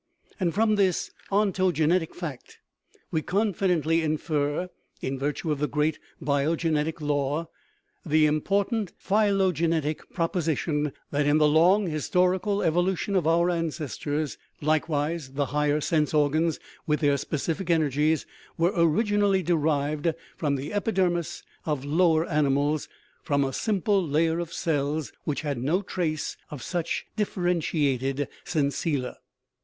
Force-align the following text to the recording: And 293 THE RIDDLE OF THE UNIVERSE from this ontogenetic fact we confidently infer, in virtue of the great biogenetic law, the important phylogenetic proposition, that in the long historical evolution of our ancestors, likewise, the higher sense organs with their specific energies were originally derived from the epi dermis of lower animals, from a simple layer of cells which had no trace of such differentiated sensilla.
And 0.39 0.51
293 0.51 0.65
THE 0.65 1.11
RIDDLE 1.29 1.41
OF 1.41 1.53
THE 1.53 1.61
UNIVERSE 1.61 1.77
from 1.77 1.93
this 1.93 2.01
ontogenetic 2.01 2.19
fact 2.19 2.57
we 3.11 3.21
confidently 3.21 4.01
infer, 4.01 4.69
in 4.99 5.19
virtue 5.19 5.51
of 5.51 5.59
the 5.59 5.67
great 5.67 5.99
biogenetic 6.19 6.99
law, 7.01 7.47
the 8.03 8.25
important 8.25 8.93
phylogenetic 8.97 10.09
proposition, 10.11 10.91
that 11.11 11.27
in 11.27 11.37
the 11.37 11.47
long 11.47 11.85
historical 11.85 12.63
evolution 12.63 13.15
of 13.15 13.27
our 13.27 13.51
ancestors, 13.51 14.39
likewise, 14.59 15.33
the 15.33 15.45
higher 15.53 15.79
sense 15.79 16.15
organs 16.15 16.59
with 16.87 17.01
their 17.01 17.15
specific 17.15 17.69
energies 17.69 18.25
were 18.57 18.73
originally 18.75 19.43
derived 19.43 20.15
from 20.35 20.55
the 20.55 20.73
epi 20.73 20.93
dermis 20.93 21.43
of 21.67 21.85
lower 21.85 22.25
animals, 22.25 22.89
from 23.21 23.43
a 23.43 23.53
simple 23.53 24.03
layer 24.03 24.39
of 24.39 24.51
cells 24.51 25.13
which 25.25 25.41
had 25.41 25.59
no 25.61 25.83
trace 25.83 26.37
of 26.49 26.63
such 26.63 27.05
differentiated 27.15 28.27
sensilla. 28.43 29.17